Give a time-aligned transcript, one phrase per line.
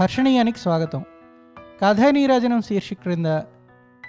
[0.00, 1.04] హర్షణీయానికి స్వాగతం.
[1.82, 3.26] కథానీరాజనం శీర్షిక క్రింద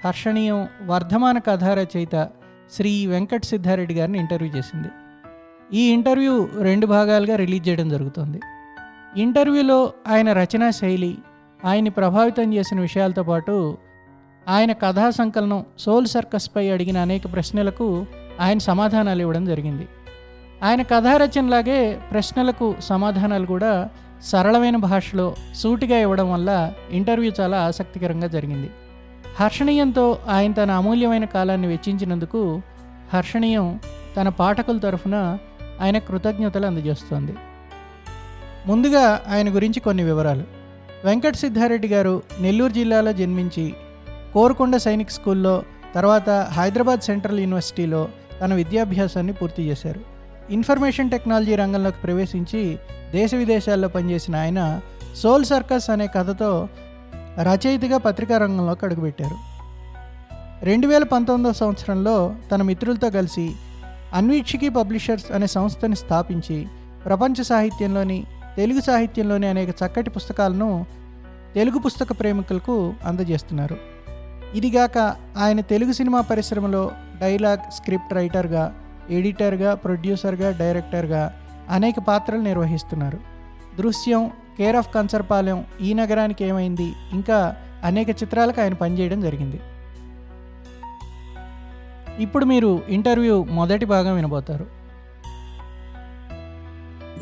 [0.06, 2.29] హర్షణీయం వర్ధమాన కథా రచయిత
[2.72, 4.88] శ్రీ వెంకట్ సిద్ధారెడ్డి గారిని ఇంటర్వ్యూ చేసింది.
[5.74, 8.40] ఈ ఇంటర్వ్యూ రెండు భాగాలుగా రిలీజ్ చేయడం జరుగుతుంది.
[9.17, 11.17] ఇంటర్వ్యూలో ఆయన రచనా శైలి
[11.66, 13.78] ఆయన్ని ప్రభావితం చేసిన విషయాలతో పాటు
[14.47, 18.05] ఆయన కథా సంకలనం సోల్ సర్కస్పై అడిగిన అనేక ప్రశ్నలకు
[18.40, 19.88] ఆయన సమాధానాలు ఇవ్వడం జరిగింది.
[20.63, 23.89] ఆయన కథా రచనలాగే ప్రశ్నలకు సమాధానాలు కూడా
[24.23, 28.69] సరళమైన భాషలో సూటిగా ఇవ్వడం వల్ల ఇంటర్వ్యూ చాలా ఆసక్తికరంగా జరిగింది.
[29.39, 32.61] హర్షణీయంతో ఆయన తన అమూల్యమైన కాలాన్ని వెచ్చించినందుకు
[33.13, 33.79] హర్షణీయం
[34.17, 35.38] తన పాఠకుల తరఫున
[35.81, 37.35] ఆయన కృతజ్ఞతలు అందజేస్తోంది.
[38.67, 40.43] ముందుగా ఆయన గురించి కొన్ని వివరాలు.
[41.05, 43.73] వెంకట సిద్ధారెడ్డి గారు నెల్లూరు జిల్లాలో జన్మించి
[44.33, 45.63] కోరుకొండ సైనిక్ స్కూల్లో
[45.95, 48.07] తర్వాత హైదరాబాద్ సెంట్రల్ యూనివర్సిటీలో
[48.41, 50.14] తన విద్యాభ్యాసాన్ని పూర్తి చేశారు.
[50.49, 52.77] ఇన్ఫర్మేషన్ టెక్నాలజీ రంగంలోకి ప్రవేశించి
[53.12, 54.81] దేశ విదేశాల్లో పనిచేసిన ఆయన
[55.16, 56.69] సోల్ సర్కస్ అనే కథతో
[57.42, 59.36] రచయితగా పత్రికా రంగంలోకి అడుగుపెట్టారు.
[60.66, 63.52] రెండు వేల పంతొమ్మిదవ సంవత్సరంలో తన మిత్రులతో కలిసి
[64.14, 66.67] అన్వీక్షికి పబ్లిషర్స్ అనే సంస్థని స్థాపించి
[67.06, 68.23] ప్రపంచ సాహిత్యంలోని
[68.56, 70.86] తెలుగు సాహిత్యంలోని అనేక చక్కటి పుస్తకాలను
[71.56, 73.78] తెలుగు పుస్తక ప్రేమికులకు అందజేస్తున్నారు.
[74.56, 74.97] ఇదిగాక
[75.38, 78.75] ఆయన తెలుగు సినిమా పరిశ్రమలో డైలాగ్ స్క్రిప్ట్ రైటర్గా
[79.09, 81.39] ఎడిటర్గా ప్రొడ్యూసర్గా డైరెక్టర్గా
[81.70, 83.20] అనేక పాత్రలు నిర్వహిస్తున్నారు.
[83.78, 86.94] దృశ్యం కేర్ ఆఫ్ కన్సర్పాలెం ఈ నగరానికి ఏమైంది?
[87.14, 89.59] ఇంకా అనేక చిత్రాలకు ఆయన పనిచేయడం జరిగింది.
[92.23, 94.66] ఇప్పుడు మీరు ఇంటర్వ్యూ మొదటి భాగం వినబోతారు.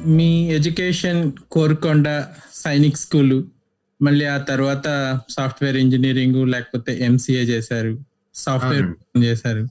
[0.05, 3.43] మీ ఎడ్యుకేషన్ కోరుకొండ సైనిక్ స్కూలు
[4.01, 7.97] మళ్ళీ ఆ తర్వాత సాఫ్ట్వేర్ ఇంజనీరింగ్ లేకపోతే ఎంసీఏ చేశారు
[8.35, 9.67] సాఫ్ట్వేర్ చేశారు.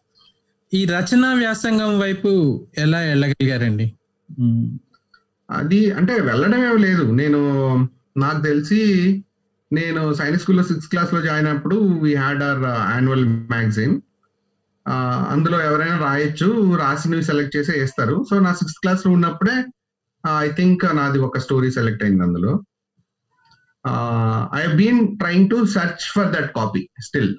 [0.74, 2.30] ఈ రచనా వ్యాసంగం వైపు
[2.78, 3.94] ఎలా వెళ్ళగలిగారండి.
[5.50, 7.02] అది అంటే వెళ్ళడం ఏమి లేదు.
[7.02, 7.40] నేను
[8.16, 8.80] నాకు తెలిసి
[9.72, 14.00] నేను సైన్స్ స్కూల్లో సిక్స్త్ క్లాస్లో జాయిన్ అయినప్పుడు we had our annual magazine
[15.28, 18.24] అందులో ఎవరైనా రాయొచ్చు రాసినవి సెలెక్ట్ చేసి వేస్తారు.
[18.30, 19.56] సో నా సిక్స్త్ క్లాస్లో ఉన్నప్పుడే
[20.38, 22.52] ఐ థింక్ నాది ఒక స్టోరీ సెలెక్ట్ అయింది అందులో.
[24.54, 27.34] I been trying to search for that copy still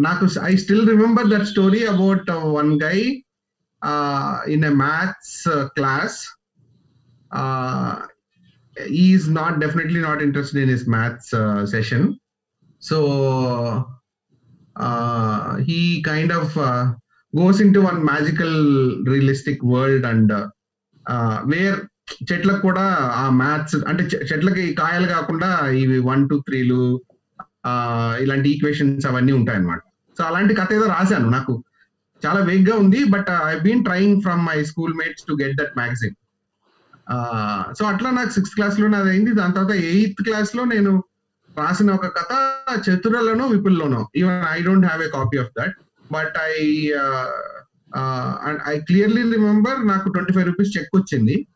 [0.00, 2.98] నాకు I still remember that story about one guy
[4.52, 5.36] in a maths
[5.74, 6.18] class
[9.00, 11.32] is not definitely not interested in his maths
[11.70, 12.06] session
[12.82, 12.98] so
[15.62, 16.54] he kind of
[17.32, 18.56] goes in to one magical
[19.08, 20.32] realistic world and
[21.46, 21.78] where
[22.24, 22.84] చెట్లకు కూడా
[23.16, 26.80] ఆ maths అంటే చె- చెట్లకి కాయలు కాకుండా ఇవి one two త్రీలు
[28.20, 29.78] ఇలాంటి ఈక్వేషన్స్ అవన్నీ ఉంటాయన్నమాట.
[30.18, 31.30] సో అలాంటి కథ ఏదో రాశాను.
[31.30, 31.64] నాకు
[32.26, 36.14] చాలా వేగ్గా ఉంది but I been trying from my school mates to get that magazine
[37.78, 39.32] so అట్లా నాకు సిక్స్త్ క్లాస్లో నాది అయింది.
[39.32, 41.04] దాని తర్వాత ఎయిత్ క్లాస్లో నేను
[41.58, 42.34] రాసిన ఒక కథ
[42.90, 44.10] చతురలోనో విపుల్లోనో.
[44.16, 45.76] Even I don't have a copy of that
[46.12, 46.90] but I
[48.66, 51.46] I clearly remember నాకు ట్వంటీ ఫైవ్ రూపీస్ చెక్ వచ్చింది.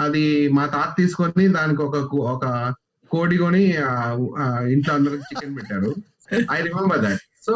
[0.00, 2.74] అది మా తాత తీసుకొని దానికి ఒక కు- ఒక
[3.14, 3.62] కోడి కొని
[4.74, 5.90] ఇంట్లో అందరికి చికెన్ పెట్టారు.
[6.56, 7.54] ఐ రిమెంబర్ దాట్ సో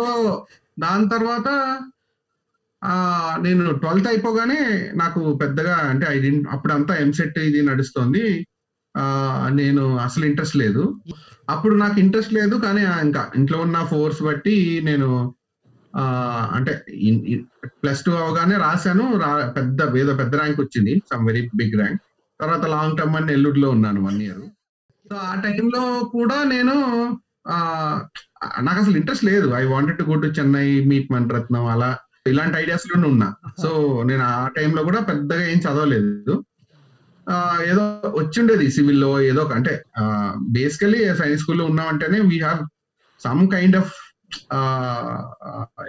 [0.84, 1.48] దాని తర్వాత
[3.44, 4.60] నేను ట్వెల్త్ అయిపోగానే
[5.00, 8.22] నాకు పెద్దగా అంటే ఐ డి అప్పుడంతా ఎంసెట్ ఇది నడుస్తోంది.
[9.60, 10.84] నేను అసలు ఇంట్రెస్ట్ లేదు.
[11.54, 14.54] అప్పుడు నాకు ఇంట్రెస్ట్ లేదు కానీ ఇంకా ఇంట్లో ఉన్న ఫోర్స్ బట్టి
[14.88, 15.08] నేను
[16.56, 16.72] అంటే
[17.82, 19.04] ప్లస్ టూ అవగానే రాశాను.
[19.22, 20.94] రా పెద్ద ఏదో పెద్ద ర్యాంక్ వచ్చింది.
[21.10, 22.02] సమ్ వెరీ బిగ్ ర్యాంక్
[22.40, 24.42] తర్వాత లాంగ్ టర్మ్ అని నెల్లూరులో ఉన్నాను వన్ ఇయర్
[25.08, 26.74] సో ఆ టైంలో కూడా నేను
[27.48, 28.00] ఆ
[28.60, 29.48] నాకు అసలు ఇంట్రెస్ట్ లేదు.
[29.48, 33.34] I wanted to go to Chennai meet Mani Ratnam అలా ఇలాంటి ఐడియాస్లోనే ఉన్నా.
[33.62, 36.44] సో నేను ఆ టైంలో కూడా పెద్దగా ఏం చదవలేదు.
[37.66, 39.82] ఏదో వచ్చిండేది సివిల్లో ఏదో ఒక- అంటే
[40.50, 42.68] బేసికలీ సైన్స్ స్కూల్లో ఉన్నామంటేనే we have
[43.24, 43.92] some kind of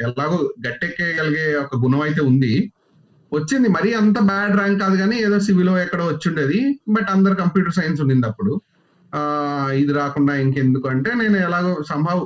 [0.01, 2.71] ఎలాగో గట్టెక్కేయగలిగే ఒక గుణం అయితే ఉంది.
[3.33, 3.69] వచ్చింది.
[3.69, 6.79] మరీ అంత బ్యాడ్ ర్యాంక్ కాదు కానీ ఏదో సివిలో ఎక్కడో వచ్చిండేది.
[6.89, 8.61] బట్ అందరు కంప్యూటర్ సైన్స్ ఉండింది అప్పుడు.
[9.73, 12.21] ఇది రాకుండా ఇంకెందుకు అంటే నేను ఎలాగో సంభవ్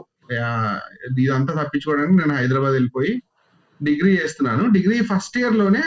[1.19, 3.23] ఇదంతా తప్పించుకోవడానికి నేను హైదరాబాద్ వెళ్ళిపోయి
[3.83, 4.69] డిగ్రీ చేస్తున్నాను.
[4.69, 5.85] డిగ్రీ ఫస్ట్ ఇయర్లోనే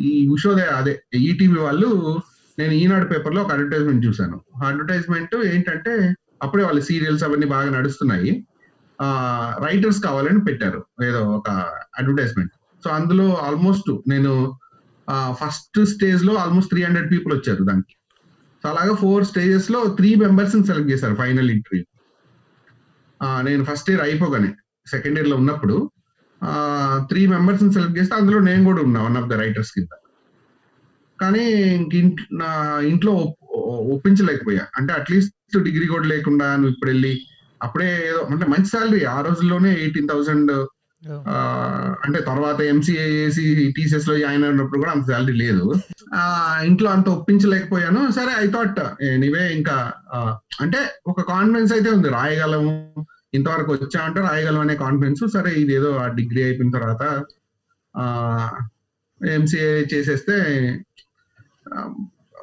[0.00, 2.20] ఈ ఉషోదయ అదే ఈటీవీ వాళ్ళు
[2.58, 4.40] నేను ఈనాడు పేపర్లో ఒక అడ్వర్టైజ్మెంట్ చూశాను.
[4.64, 8.46] అడ్వర్టైజ్మెంట్ ఏంటంటే అప్పుడే వాళ్ళ సీరియల్స్ అవన్నీ బాగా నడుస్తున్నాయి.
[9.00, 9.08] ఆ
[9.66, 10.84] రైటర్స్ కావాలని పెట్టారు.
[11.04, 11.50] ఏదో ఒక
[11.98, 12.52] అడ్వర్టైజ్మెంట్
[12.84, 14.58] సో అందులో ఆల్మోస్ట్ నేను
[15.32, 17.95] ఫస్ట్ స్టేజ్లో ఆల్మోస్ట్ త్రీ హండ్రెడ్ పీపుల్ వచ్చారు దానికి.
[18.66, 21.84] అలాగా ఫోర్ స్టేజెస్లో త్రీ మెంబర్స్ సెలెక్ట్ చేశారు ఫైనల్ ఇంటర్వ్యూ
[23.40, 24.54] నేను ఫస్ట్ ఇయర్ అయిపోగానే
[24.90, 25.90] సెకండ్ ఇయర్లో ఉన్నప్పుడు
[27.08, 29.86] త్రీ మెంబర్స్ సెలెక్ట్ చేస్తే అందులో నేను కూడా ఉన్నా వన్ ఆఫ్ ద రైటర్స్ కింద.
[31.20, 33.48] కానీ ఇంక ఇంట్ నా ఇంట్లో ఒప్-
[33.96, 34.66] ఒప్పించలేకపోయా.
[34.76, 37.20] అంటే అట్లీస్ట్ డిగ్రీ కూడా లేకుండా నువ్వు ఇప్పుడు వెళ్ళి
[37.62, 40.66] అప్పుడే ఏదో అంటే మంచి సాలరీ ఆ రోజుల్లోనే ఎయిటీన్ థౌసండ్
[42.04, 43.44] అంటే తర్వాత ఎంసీఏ చేసి
[43.76, 45.66] టీసీఎస్లో జాయిన్ అయినప్పుడు కూడా అంత సాలరీ లేదు.
[46.14, 46.22] ఆ
[46.68, 48.00] ఇంట్లో అంత ఒప్పించలేకపోయాను.
[48.10, 48.80] సరే ఐ థాట్
[49.22, 49.76] నీవే ఇంకా
[50.60, 52.08] అంటే ఒక కాన్ఫిడెన్స్ అయితే ఉంది.
[52.08, 52.74] రాయగలము.
[53.34, 57.02] ఇంతవరకు వచ్చామంటే రాయగలం అనే కాన్ఫిడెన్స్ సరే ఇది ఏదో ఆ డిగ్రీ అయిపోయిన తర్వాత
[57.94, 58.04] ఆ
[59.20, 60.36] ఎంసీఏ చేసేస్తే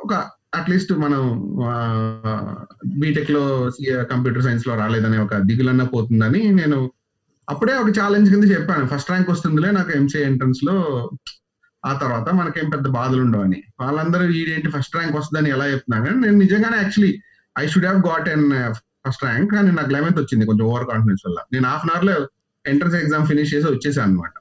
[0.03, 0.13] ఒక
[0.55, 1.21] అట్లీస్ట్ మనం
[3.01, 3.43] బీటెక్లో
[4.11, 6.77] కంప్యూటర్ సైన్స్లో రాలేదనే ఒక దిగులన్న పోతుందని నేను
[7.49, 8.85] అప్పుడే ఒక ఛాలెంజ్ కింద చెప్పాను.
[8.87, 10.75] ఫస్ట్ ర్యాంక్ వస్తుందిలే నాకు ఎంసీఏ ఎంట్రన్స్లో.
[11.85, 13.63] ఆ తర్వాత మనకేం పెద్ద బాధలు ఉండవని.
[13.81, 16.05] వాళ్ళందరూ వీడేంటి ఫస్ట్ ర్యాంక్ వస్తుందని ఎలా చెప్తున్నాను?
[16.05, 17.11] కానీ నేను నిజంగానే actually
[17.55, 18.45] I should have got an
[19.07, 21.39] first rank కానీ నాకు లెవెన్త్ వచ్చింది కొంచెం ఓవర్ కాన్ఫిడెన్స్ వల్ల.
[21.53, 22.15] నేను హాఫ్ అన్ అవర్లో
[22.65, 24.33] ఎంట్రన్స్ ఎగ్జామ్ ఫినిష్ చేసి వచ్చేసాను అనమాట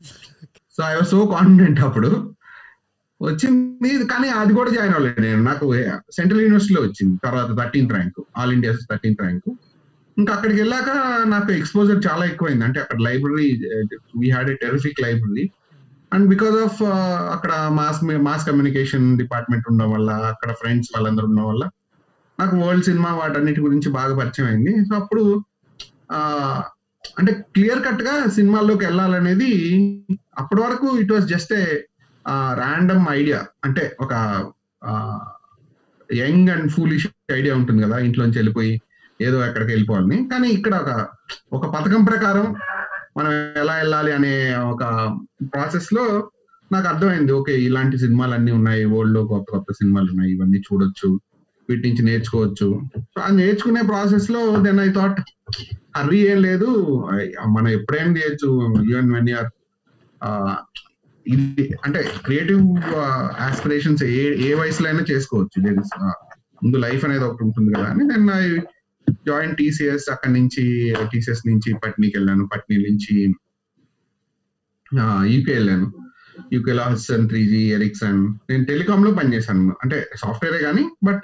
[0.79, 2.11] so I was so confident అప్పుడు.
[3.21, 5.43] వచ్చింది కానీ అది కూడా జాయిన్ అవ్వలేదు నేను.
[5.43, 7.15] నాకు uh, సెంట్రల్ యూనివర్సిటీలో వచ్చింది.
[7.25, 9.51] తర్వాత thirteenth rank all India thirteenth rank
[10.17, 10.91] ఇంకా అక్కడికి వెళ్ళాక
[11.27, 12.65] నాకు ఎక్స్పోజర్ చాలా ఎక్కువైంది.
[12.65, 13.49] అంటే అక్కడ library
[14.17, 15.45] we had a terrific library
[16.13, 16.81] and because of
[17.35, 21.65] అక్కడ మాస్ మాస్ కమ్యూనికేషన్ డిపార్ట్మెంట్ ఉండడం వల్ల అక్కడ ఫ్రెండ్స్ వాళ్ళందరూ ఉండడం వల్ల
[22.41, 24.73] నాకు వరల్డ్ సినిమా వాటన్నిటి గురించి బాగా పరిచయం అయింది.
[24.85, 25.25] సో అప్పుడు
[27.19, 29.51] అంటే క్లియర్ కట్గా సినిమాల్లోకి వెళ్ళాలనేది
[30.39, 31.65] అప్పటి వరకు it was just a
[32.55, 34.13] random idea అంటే ఒక
[36.11, 38.73] యంగ్ అండ్ ఫూలిష్ ఐడియా ఉంటుంది కదా ఇంట్లోంచి వెళ్ళిపోయి
[39.23, 40.91] ఏదో ఎక్కడికి వెళ్ళిపోవాలని కానీ ఇక్కడ ఒక
[41.53, 42.47] ఒక పథకం ప్రకారం
[43.17, 43.33] మనం
[43.63, 44.83] ఎలా వెళ్ళాలి అనే ఒక
[45.55, 46.05] ప్రాసెస్లో
[46.73, 47.33] నాకు అర్థమైంది.
[47.33, 48.85] ఓకే ఇలాంటి సినిమాలు అన్ని ఉన్నాయి.
[48.85, 50.31] వరల్డ్లో కొత్త కొత్త సినిమాలు ఉన్నాయి.
[50.35, 51.09] ఇవన్నీ చూడొచ్చు.
[51.69, 52.69] వీటి నుంచి నేర్చుకోవచ్చు.
[53.23, 55.21] ఆ నేర్చుకునే ప్రాసెస్లో దెన్ ఐ థాట్
[55.97, 56.71] హర్రీ ఏం లేదు.
[57.57, 58.49] మనం ఎప్పుడైనా చేయొచ్చు.
[58.91, 59.51] ఈవెన్ వెన్ యూఆర్
[61.27, 62.63] ఇది అంటే క్రియేటివ్
[63.41, 65.59] ఆస్పిరేషన్స్ ఏ ఏ వయసులో అయినా చేసుకోవచ్చు.
[66.65, 68.45] ముందు లైఫ్ అనేది ఒకటి ఉంటుంది కదా అని దెన్ ఐ
[69.11, 72.49] జాయిన్ టీసీఎస్ అక్కడి నుంచి టీసీఎస్ నుంచి పట్నీకి వెళ్ళాను.
[72.55, 73.35] పట్నీ నుంచి
[75.35, 75.93] యూకే వెళ్ళాను.
[76.53, 79.77] యూకేలో హస్సన్ త్రీ జీ ఎరిక్సన్ నేను టెలికామ్లో పనిచేశాను.
[79.83, 81.23] అంటే సాఫ్ట్వేరే కానీ బట్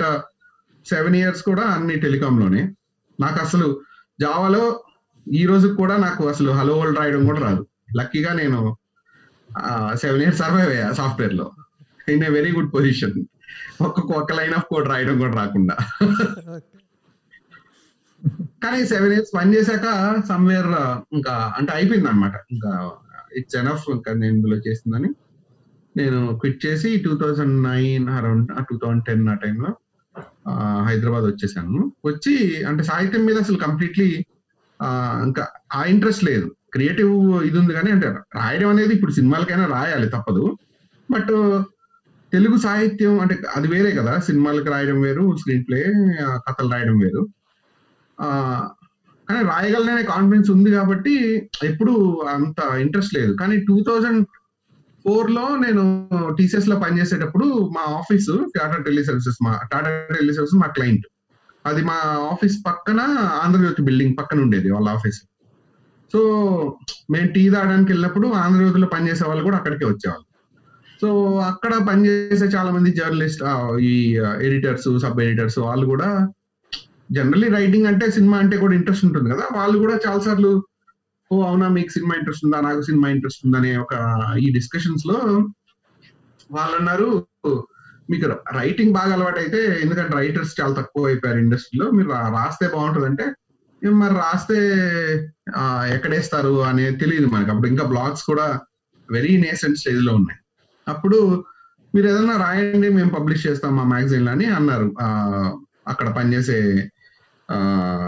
[0.89, 2.75] సెవెన్ ఇయర్స్ కూడా అన్ని టెలికామ్లోనే.
[3.21, 3.81] నాకు అసలు
[4.21, 4.85] జావాలో
[5.33, 7.67] ఈ రోజు కూడా నాకు అసలు హలో వరల్డ్ రాయడం కూడా రాదు.
[7.97, 8.77] లక్కీగా నేను
[9.95, 11.53] సెవెన్ ఇయర్స్ సర్వైవ్ అయ్యా సాఫ్ట్వేర్లో.
[12.09, 13.25] In a very good position
[13.81, 15.77] ఒక్కొక్క ఒక్క లైన్ ఆఫ్ కోడ్ రాయడం కూడా రాకుండా.
[18.65, 19.87] కానీ సెవెన్ ఇయర్స్ పని చేశాక
[20.29, 20.71] సమ్వేర్
[21.13, 22.73] ఇంకా అంటే అయిపోయింది అనమాట ఇంకా
[23.37, 25.11] ఇట్స్ ఎనఫ్ ఇంకా నేను ఇందులో చేసిందని
[25.97, 29.71] నేను క్విట్ చేసి two thousand nine around two thousand ten ఆ టైంలో
[30.87, 31.81] హైదరాబాద్ వచ్చేసాను.
[32.07, 34.09] వచ్చి అంటే సాహిత్యం మీద అసలు కంప్లీట్లీ
[35.27, 35.43] ఇంకా
[35.75, 36.47] ఆ ఇంట్రెస్ట్ లేదు.
[36.73, 37.15] క్రియేటివ్
[37.49, 40.45] ఇది ఉంది కానీ అంటే రాయడం అనేది ఇప్పుడు సినిమాలకైనా రాయాలి తప్పదు.
[41.09, 41.33] బట్
[42.33, 44.15] తెలుగు సాహిత్యం అంటే అది వేరే కదా.
[44.19, 45.81] సినిమాలకు రాయడం వేరు స్క్రీన్ ప్లే
[46.47, 47.23] కథలు రాయడం వేరు.
[49.29, 51.15] కానీ రాయగలనే కాన్ఫిడెన్స్ ఉంది కాబట్టి
[51.65, 51.95] ఎప్పుడు
[52.35, 53.33] అంత ఇంట్రెస్ట్ లేదు.
[53.41, 54.23] కానీ టూ థౌజండ్
[55.05, 55.83] ఫోర్లో నేను
[56.39, 61.07] టీసీఎస్లో పనిచేసేటప్పుడు మా ఆఫీసు టాటా టెలి సర్వీసెస్ మా టాటా టెలి సర్వీసెస్ మా క్లయింట్
[61.67, 61.99] అది మా
[62.33, 63.01] ఆఫీస్ పక్కన
[63.43, 65.21] ఆంధ్రజ్యోతి బిల్డింగ్ పక్కన ఉండేది వాళ్ళ ఆఫీస్
[66.13, 66.21] సో
[67.11, 70.27] మేము టీ తాగడానికి వెళ్ళినప్పుడు ఆంధ్రజ్యోతిలో పనిచేసే వాళ్ళు కూడా అక్కడికే వచ్చేవాళ్ళు.
[71.01, 73.43] సో అక్కడ పనిచేసే చాలా మంది జర్నలిస్ట్
[73.81, 73.93] ఈ
[74.43, 76.09] ఎడిటర్స్ సబ్ ఎడిటర్స్ వాళ్ళు కూడా
[77.11, 79.45] జనరలీ రైటింగ్ అంటే సినిమా అంటే కూడా ఇంట్రెస్ట్ ఉంటుంది కదా.
[79.59, 80.51] వాళ్ళు కూడా చాలా సార్లు
[81.31, 82.59] ఓ అవునా మీకు సినిమా ఇంట్రెస్ట్ ఉందా?
[82.61, 83.95] నాకు సినిమా ఇంట్రెస్ట్ ఉందనే ఒక
[84.45, 85.17] ఈ డిస్కషన్స్లో
[86.51, 87.09] వాళ్ళు అన్నారు
[88.11, 88.27] మీకు
[88.59, 93.27] రైటింగ్ బాగా అలవాటు అయితే ఎందుకంటే రైటర్స్ చాలా తక్కువ అయిపోయారు ఇండస్ట్రీలో మీరు రాస్తే బాగుంటుంది అంటే
[93.83, 94.57] మరి రాస్తే
[95.95, 96.55] ఎక్కడేస్తారు?
[96.69, 97.51] అనేది తెలియదు మనకి.
[97.51, 98.47] అప్పుడు ఇంకా బ్లాగ్స్ కూడా
[99.09, 100.39] వెరీ నేసెంట్ స్టేజ్లో ఉన్నాయి.
[100.87, 101.19] అప్పుడు
[101.95, 104.89] మీరు ఏదైనా రాయండి మేము పబ్లిష్ చేస్తాం మా మ్యాగజైన్ అని అన్నారు.
[105.93, 106.59] అక్కడ పనిచేసే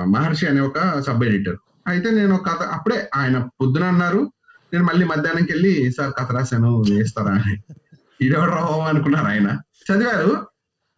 [0.04, 1.56] మహర్షి అనే ఒక సబ్ ఎడిటర్.
[1.86, 4.32] అయితే నేను ఒక కథ అప్పుడే ఆయన పొద్దున అన్నారు
[4.72, 7.74] నేను మళ్ళీ మధ్యాహ్నంకి వెళ్ళి సార్ కథ రాశాను వేస్తారా అని.
[8.20, 9.58] ఇడెవడు రావు అనుకున్నారు ఆయన.
[9.92, 10.46] చదివారు.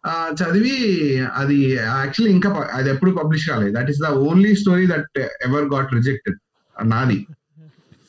[0.05, 0.75] ఆ చదివి
[1.35, 3.79] అది యాక్చువల్లీ ఇంకా అది ఎప్పుడు పబ్లిష్ కాలేదు.
[3.79, 6.37] That is the only story that ever got rejected
[6.89, 7.27] నాది.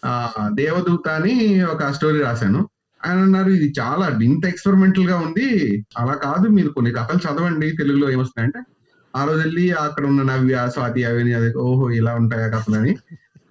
[0.05, 2.69] ఆ దేవదూత అని ఒక స్టోరీ రాశాను.
[3.07, 5.79] ఆయన అన్నారు ఇది చాలా ఇంత ఎక్స్పెరిమెంటల్గా ఉంది.
[5.99, 8.74] అలా కాదు మీరు కొన్ని కథలు చదవండి తెలుగులో ఏమొస్తున్నాయంటే
[9.17, 12.93] ఆ రోజు వెళ్ళి అక్కడ ఉన్న నవ్య స్వాతి అవని అది ఓహో ఇలా ఉంటాయా కథలని.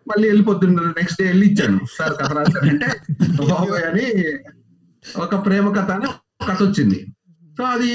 [0.10, 1.80] మళ్ళీ వెళ్ళిపోతుండ్రు నెక్స్ట్ డే వెళ్ళి ఇచ్చాను.
[1.98, 2.90] సార్ కథ రాశారంటే
[3.44, 4.08] ఓహో అని
[5.24, 6.10] ఒక ప్రేమ కథ అని
[6.50, 7.00] కథ వచ్చింది.
[7.58, 7.92] సో అది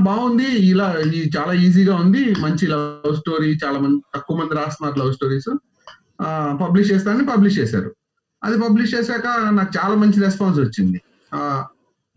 [0.00, 0.48] బాగుంది.
[0.70, 2.22] ఇలా ఇది చాలా ఈజీగా ఉంది.
[2.44, 5.50] మంచి లవ్ స్టోరీ చాలా మంది తక్కువ మంది రాస్తున్నారు లవ్ స్టోరీస్.
[6.62, 7.90] పబ్లిష్ చేస్తానని పబ్లిష్ చేశారు.
[8.44, 9.28] అది పబ్లిష్ చేశాక
[9.58, 10.98] నాకు చాలా మంచి రెస్పాన్స్ వచ్చింది.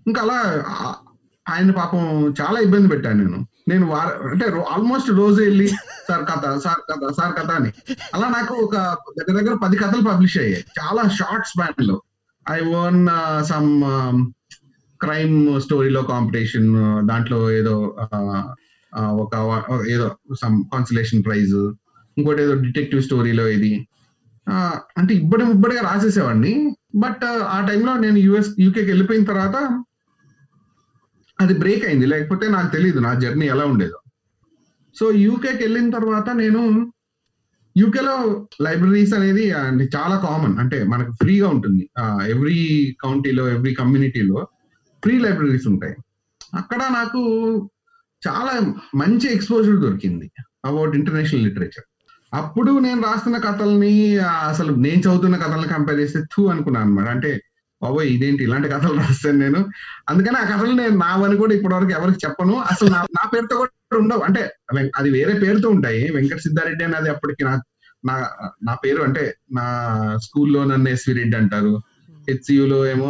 [0.07, 0.39] ఇంకా అలా
[1.49, 2.03] ఆయన పాపం
[2.41, 3.39] చాలా ఇబ్బంది పెట్టాను నేను.
[3.67, 5.67] నేను వార అంటే ఆల్మోస్ట్ రోజు వెళ్ళి
[6.07, 7.71] సార్ కథ సార్ కథ సార్ కథ అని.
[8.13, 8.75] అలా నాకు ఒక
[9.19, 10.63] దగ్గర దగ్గర పది కథలు పబ్లిష్ అయ్యాయి.
[10.79, 12.01] చాలా షార్ట్ స్పాన్లో.
[12.51, 13.07] ఐ ఓన్
[13.43, 13.69] సమ్
[14.99, 16.69] క్రైమ్ స్టోరీలో కాంపిటీషన్
[17.07, 18.43] దాంట్లో ఏదో uh,
[18.93, 19.33] uh, ఒక
[19.89, 20.07] ఏదో
[20.41, 21.55] సమ్ కాన్సలేషన్ ప్రైజ్
[22.17, 23.87] ఇంకోటి ఏదో డిటెక్టివ్ స్టోరీలో ఇది.
[24.97, 26.75] అంటే ఇబ్బడి ముబ్బడిగా రాసేసేవాడిని.
[26.95, 29.57] బట్ uh, ఆ టైంలో నేను యుఎస్ యూకేకి వెళ్ళిపోయిన తర్వాత
[31.39, 32.05] అది బ్రేక్ అయింది.
[32.05, 33.99] లేకపోతే నాకు తెలియదు నా జర్నీ ఎలా ఉండేదో.
[34.95, 36.61] సో యూకేకి వెళ్ళిన తర్వాత నేను
[37.77, 41.89] యూకేలో లైబ్రరీస్ అనేది అంటే చాలా కామన్ అంటే మనకు ఫ్రీగా ఉంటుంది.
[42.27, 42.57] ఎవ్రీ
[43.03, 44.47] కౌంటీలో ఎవ్రీ కమ్యూనిటీలో
[45.03, 45.95] ఫ్రీ లైబ్రరీస్ ఉంటాయి.
[46.53, 47.21] అక్కడ నాకు
[48.27, 48.53] చాలా
[48.95, 50.27] మంచి ఎక్స్పోజర్ దొరికింది
[50.65, 51.85] అబౌట్ ఇంటర్నేషనల్ లిటరేచర్
[52.33, 57.31] అప్పుడు నేను రాస్తున్న కథల్ని అసలు నేను చదువుతున్న కథల్ని కంపేర్ చేస్తే థూ అనుకున్నాను అనమాట అంటే
[57.83, 58.43] బాబోయ్ ఇదేంటి?
[58.43, 59.65] ఇలాంటి కథలు రాస్తాను నేను.
[60.09, 62.53] అందుకని ఆ కథలు నేను నావని కూడా ఇప్పటివరకు ఎవరికి చెప్పను.
[62.53, 64.19] అసలు నా పేరుతో కూడా ఉండవు.
[64.19, 64.51] అంటే
[64.97, 66.11] అది వేరే పేరుతో ఉంటాయి.
[66.15, 67.61] వెంకట సిద్ధారెడ్డి అనేది అప్పటికి నా
[68.05, 68.29] నా
[68.63, 69.65] నా పేరు అంటే నా
[70.23, 71.81] స్కూల్లో నన్ను ఎస్వి రెడ్డి అంటారు.
[72.31, 73.09] HCU లో ఏమో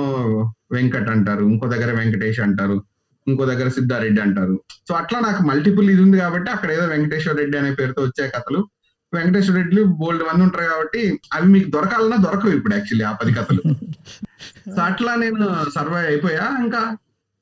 [0.71, 1.43] వెంకట్ అంటారు.
[1.45, 2.83] ఇంకో దగ్గర వెంకటేష్ అంటారు.
[3.27, 4.61] ఇంకో దగ్గర సిద్ధారెడ్డి అంటారు.
[4.89, 8.67] సో అట్లా నాకు మల్టిపుల్ ఇది ఉంది కాబట్టి అక్కడ ఏదో వెంకటేశ్వర రెడ్డి అనే పేరుతో వచ్చే కథలు.
[9.13, 11.01] వెంకటేశ్వర రెడ్డి బోల్డ్ మంది ఉంటారు కాబట్టి
[11.35, 13.61] అవి మీకు దొరకాలన్నా దొరకవు ఇప్పుడు యాక్చువల్లీ ఆ పది కథలు.
[14.73, 16.45] సో అట్లా నేను సర్వైవ్ అయిపోయా.
[16.63, 16.81] ఇంకా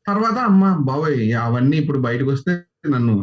[0.06, 2.52] తర్వాత అమ్మ బాబోయ్ అవన్నీ ఇప్పుడు బయటకు వస్తే
[2.94, 3.16] నన్ను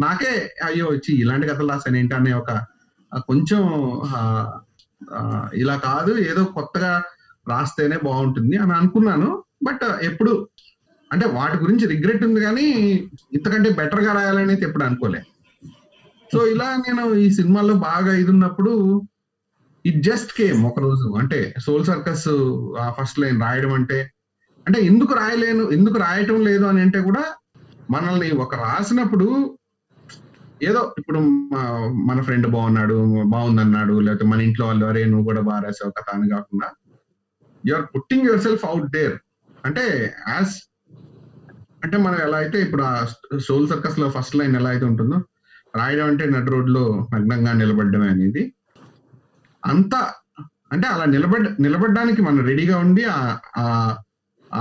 [0.00, 0.32] నాకే
[0.68, 2.14] అయ్యో వచ్చి ఇలాంటి కథలు రాసాను ఏంటి?
[2.14, 2.50] అనే ఒక
[3.28, 3.60] కొంచెం
[5.62, 6.92] ఇలా కాదు ఏదో కొత్తగా
[7.46, 9.28] రాస్తేనే బాగుంటుంది అని అనుకున్నాను.
[9.68, 10.32] బట్ ఎప్పుడు
[11.10, 12.66] అంటే వాటి గురించి రిగ్రెట్ ఉంది కానీ
[13.36, 15.20] ఇంతకంటే బెటర్గా రాయాలని అయితే ఎప్పుడు అనుకోలే.
[16.32, 18.72] సో ఇలా నేను ఈ సినిమాలో బాగా ఇది ఉన్నప్పుడు
[19.84, 21.06] ఇట్ జస్ట్ కేమ్ ఒక రోజు.
[21.20, 22.26] అంటే సోల్ సర్కస్
[22.98, 23.98] ఫస్ట్ లైన్ రాయడం అంటే
[24.66, 27.22] అంటే ఎందుకు రాయలేను ఎందుకు రాయటం లేదు అని అంటే కూడా
[27.90, 29.26] మనల్ని ఒక రాసినప్పుడు
[30.62, 31.20] ఏదో ఇప్పుడు
[31.52, 31.64] మా-
[32.08, 32.96] మన ఫ్రెండ్ బాగున్నాడు
[33.32, 36.68] బాగుందన్నాడు లేకపోతే మన ఇంట్లో వాళ్ళు అరే నువ్వు కూడా బాగా రాసావు కథ అని కాకుండా
[37.64, 39.16] you are putting yourself out there
[39.64, 39.84] అంటే
[40.28, 40.54] యాజ్
[41.84, 42.94] అంటే మనం ఎలా అయితే ఇప్పుడు ఆ
[43.46, 45.18] సోల్ సర్కస్లో ఫస్ట్ లైన్ ఎలా అయితే ఉంటుందో
[45.76, 48.52] రాయడం అంటే నడు రోడ్లో నగ్నంగా నిలబడమే అనేది.
[49.64, 49.94] అంత
[50.72, 53.94] అంటే అలా నిలబడ్ నిలబడడానికి మనం రెడీగా ఉండి ఆ-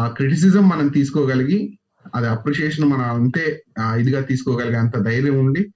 [0.06, 1.80] క్రిటిసిజం మనం తీసుకోగలిగి
[2.15, 3.63] అది అప్రిషియేషన్ మనం అంతే
[3.96, 5.74] ఇదిగా తీసుకోగలిగే అంత ధైర్యం ఉండి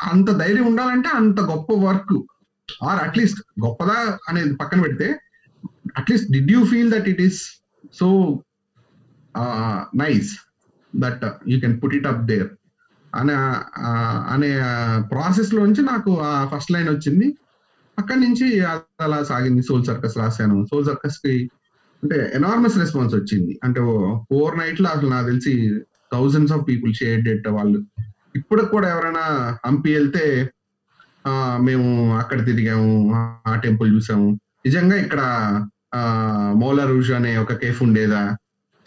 [0.00, 2.26] అంత ధైర్యం ఉండాలంటే అంత గొప్ప వర్క్.
[2.84, 5.20] ఆర్ అట్లీస్ట్ గొప్పదా అనేది పక్కన పెడితే
[5.98, 7.42] at least did you feel that it is
[7.94, 8.38] so
[9.96, 10.36] nice
[10.96, 12.48] that you can put it up there.
[13.14, 13.34] అనే
[14.32, 14.50] అనే
[15.08, 17.34] ప్రాసెస్ లోంచి నాకు ఆ ఫస్ట్ లైన్ వచ్చింది.
[17.98, 18.60] అక్కడి నుంచి
[19.00, 20.64] అలా సాగింది సోల్ సర్కస్ రాశాను.
[20.64, 21.50] సోల్ సర్కస్కి
[22.02, 23.60] అంటే ఎనార్మస్ రెస్పాన్స్ వచ్చింది.
[23.64, 23.80] అంటే
[24.16, 25.80] ఫోర్ నైట్లో అసలు నాకు తెలిసి
[26.12, 27.84] thousands of people shared it వాళ్ళు.
[28.36, 30.50] ఇప్పుడు కూడా ఎవరైనా హంపి వెళ్తే
[31.26, 33.12] ఆ మేము అక్కడ తిరిగాము
[33.46, 34.30] ఆ టెంపుల్ చూసాము.
[34.66, 35.20] నిజంగా ఇక్కడ
[35.94, 36.02] ఆ
[36.56, 38.36] మౌలా రూష్ అనే ఒక కేఫ్ ఉండేదా?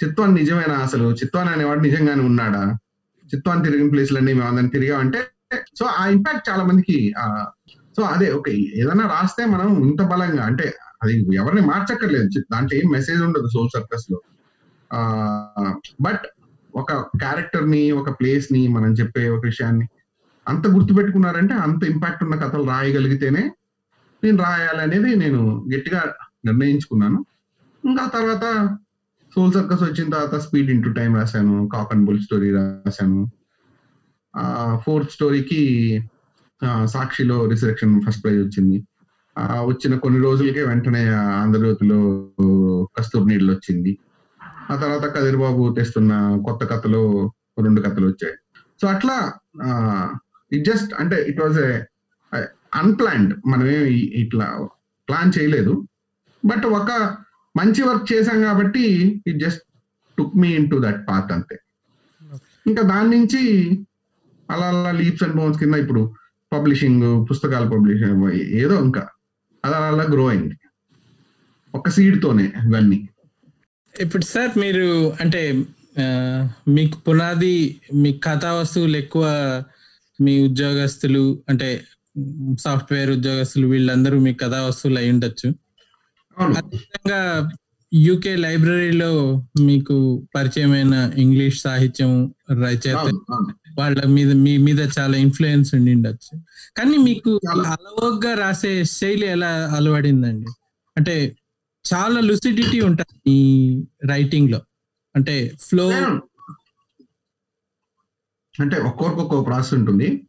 [0.04, 1.12] చిత్వాన్ నిజమేనా అసలు?
[1.12, 2.78] చిత్వాన్ అనేవాడు నిజంగానే ఉన్నాడా?
[3.36, 5.22] చిత్వాన్ తిరిగిన ప్లేస్లన్నీ మేము అందరం తిరిగామంటే
[5.80, 7.14] సో ఆ ఇంపాక్ట్ చాలా మందికి
[7.98, 10.74] సో అదే ఓకే ఏదైనా రాస్తే మనం ఇంత బలంగా అంటే
[11.04, 12.30] అది ఎవరిని మార్చక్కర్లేదు.
[12.52, 14.22] దాంట్లో ఏం మెసేజ్ ఉండదు సోల్ సర్కస్లో.
[16.02, 16.22] బట్
[16.76, 19.88] ఒక క్యారెక్టర్ని ఒక ప్లేస్ని మనం చెప్పే ఒక విషయాన్ని
[20.48, 23.52] అంత గుర్తుపెట్టుకున్నారంటే అంత ఇంపాక్ట్ ఉన్న కథలు రాయగలిగితేనే
[24.24, 26.14] నేను రాయాలనేది నేను గట్టిగా
[26.46, 27.26] నిర్ణయించుకున్నాను.
[27.84, 28.46] ఇంకా తర్వాత
[29.36, 33.22] సోల్ సర్కస్ వచ్చిన తర్వాత స్పీడ్ ఇంటూ టైం రాశాను కాక్ అండ్ బుల్ స్టోరీ రాశాను.
[34.86, 35.62] ఫోర్త్ స్టోరీకి
[36.86, 38.78] సాక్షిలో రిసెక్షన్ ఫస్ట్ ప్రైజ్ వచ్చింది.
[39.66, 42.00] వచ్చిన కొన్ని రోజులకే వెంటనే ఆంధ్రజ్యోతిలో
[42.98, 43.98] కస్తూర్ నీళ్ళు వచ్చింది.
[44.72, 46.14] ఆ తర్వాత కదిరిబాబు తెస్తున్న
[46.46, 47.02] కొత్త కథలో
[47.64, 48.36] రెండు కథలు వచ్చాయి.
[48.82, 49.18] సో అట్లా
[50.52, 51.60] ఇట్ జస్ట్ అంటే ఇట్ వాజ్
[52.76, 54.68] అన్ప్లాన్డ్ మనమేమి ఇట్లా
[55.08, 55.74] ప్లాన్ చేయలేదు.
[56.46, 56.92] బట్ ఒక
[57.56, 58.86] మంచి వర్క్ చేశాం కాబట్టి
[59.30, 59.64] it just
[60.18, 61.58] took me in to that path అంతే
[62.70, 63.42] ఇంకా దాని నుంచి
[64.50, 66.02] అలా అలా లీప్స్ అండ్ బౌన్స్ కింద ఇప్పుడు
[66.52, 68.24] పబ్లిషింగ్ పుస్తకాలు పబ్లిషింగ్
[68.64, 69.04] ఏదో ఇంకా
[69.64, 70.56] అలా అలా గ్రో అయింది.
[71.74, 72.98] ఒక సీడ్ తోనే ఇవన్నీ.
[73.96, 74.88] ఇప్పుడు సార్ మీరు
[75.24, 75.42] అంటే
[76.76, 77.56] మీకు పునాది
[78.02, 79.26] మీ కథా వస్తువులు ఎక్కువ
[80.20, 81.70] మీ ఉద్యోగస్తులు అంటే
[82.66, 85.50] సాఫ్ట్వేర్ ఉద్యోగస్తులు వీళ్ళందరూ మీ కథా వస్తువులు అయి ఉండొచ్చు.
[86.40, 87.52] అదేవిధంగా
[87.94, 92.96] యూకే లైబ్రరీలో మీకు పరిచయమైన ఇంగ్లీష్ సాహిత్యం రచయిత.
[93.80, 96.40] వాళ్ళ మీద మీ మీద చాలా ఇన్ఫ్లుయెన్స్ ఉండి ఉండొచ్చు
[96.78, 97.40] కానీ మీకు.
[97.48, 100.46] అలవోగ్గా రాసే శైలి ఎలా అలవడిందండి?
[100.98, 101.38] అంటే
[101.94, 103.40] చాలా లుసిడిటీ ఉంటుంది ఈ
[104.10, 104.62] రైటింగ్లో
[105.16, 105.90] అంటే ఫ్లో
[108.62, 110.24] అంటే ఒక్కొక్క ప్రాసెస్ ఉంటుంది.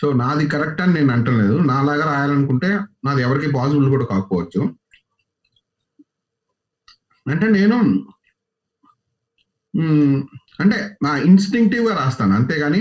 [0.00, 1.58] సో నాది కరెక్ట్ అని నేను అంటలేదు.
[1.58, 4.83] నాలాగా రాయాలనుకుంటే నాది ఎవరికి పాసిబుల్ కూడా కాకపోవచ్చు.
[7.26, 7.76] అంటే నేను
[10.62, 12.32] అంటే నా ఇన్స్టింక్టివ్గా రాస్తాను.
[12.38, 12.80] అంతేగాని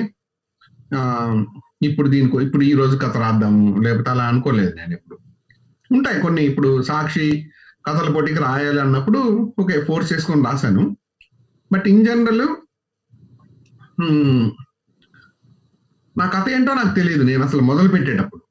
[1.90, 5.18] ఇప్పుడు దీనికి ఇప్పుడు ఈ రోజు కథ రాద్దాము లేకపోతే అలా అనుకోలేదు నేను ఇప్పుడు
[5.92, 7.28] ఉంటాయి కొన్ని ఇప్పుడు సాక్షి
[7.88, 9.22] కథల పోటీకి రాయాలి అన్నప్పుడు
[9.62, 10.84] ఓకే ఫోర్స్ చేసుకొని రాశాను.
[11.72, 12.46] బట్ ఇన్ జనరల్
[16.16, 18.44] నా కథ ఏంటో నాకు తెలియదు నేను అసలు మొదలు పెట్టేటప్పుడు.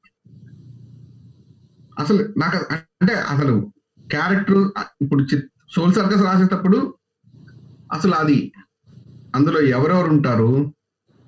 [1.99, 2.57] అసలు నాకు
[3.01, 3.53] అంటే అసలు
[4.05, 4.63] క్యారెక్టర్
[5.03, 5.23] ఇప్పుడు
[5.75, 6.95] సోల్ సర్కస్ రాసేటప్పుడు
[7.93, 8.51] అసలు అది
[9.35, 10.73] అందులో ఎవరెవరు ఉంటారు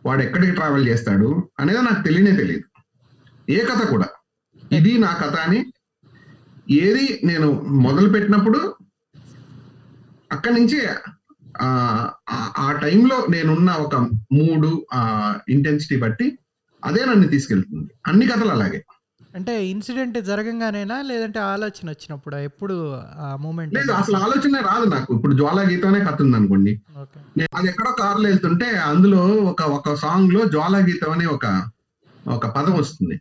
[0.06, 2.68] వాడు ఎక్కడికి ట్రావెల్ చేస్తాడు అనేది నాకు తెలియనే తెలియదు.
[3.50, 4.08] ఏ కథ కూడా.
[4.72, 5.60] ఇది నా కథ అని
[6.72, 8.76] ఏది నేను మొదలు పెట్టినప్పుడు
[10.32, 10.80] అక్కడి నుంచి
[12.58, 13.96] ఆ టైంలో నేనున్న ఒక
[14.32, 15.02] మూడు ఆ
[15.50, 16.40] ఇంటెన్సిటీ బట్టి
[16.86, 17.90] అదే నన్ను తీసుకెళ్తుంది.
[18.08, 18.84] అన్ని కథలు అలాగే.
[19.36, 21.02] అంటే ఇన్సిడెంట్ జరగంగానేనా?
[21.02, 22.36] లేదంటే ఆలోచన వచ్చినప్పుడు?
[22.50, 25.10] ఎప్పుడు ఆ మూమెంట్ లేదు అసలు ఆలోచన రాదు నాకు.
[25.14, 26.74] ఇప్పుడు జ్వాలా గీతమే కథ ఉంది అనుకోండి
[27.38, 31.46] నేను అది ఎక్కడో కారులో వెళ్తుంటే అందులో ఒక ఒక సాంగ్లో జ్వాలా గీతం అనే ఒక
[32.28, 33.18] ఒక పదం వస్తుంది.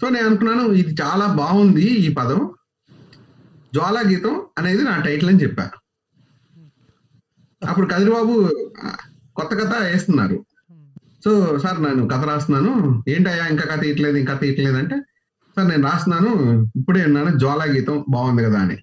[0.00, 2.40] సో నేను అనుకున్నాను ఇది చాలా బాగుంది ఈ పదం.
[3.74, 5.70] జ్వాలా గీతం అనేది నా టైటిల్ అని చెప్పా.
[7.62, 8.34] అప్పుడు కదిరిబాబు
[9.36, 10.36] కొత్త కథ వేస్తున్నారు.
[11.24, 13.04] సో సార్ నేను కథ రాస్తున్నాను.
[13.08, 14.96] ఏంటయ్యా ఇంకా కథ ఇట్లేదు ఇంకా కథ ఇట్లేదు అంటే
[15.56, 16.62] సార్ నేను రాస్తున్నాను.
[16.76, 18.76] ఇప్పుడే విన్నాను జ్వాలా గీతం బాగుంది కదా అని.